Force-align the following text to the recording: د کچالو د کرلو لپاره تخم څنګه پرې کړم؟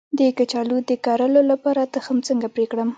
د 0.17 0.19
کچالو 0.37 0.77
د 0.89 0.91
کرلو 1.05 1.41
لپاره 1.51 1.81
تخم 1.95 2.17
څنګه 2.27 2.47
پرې 2.53 2.65
کړم؟ 2.71 2.89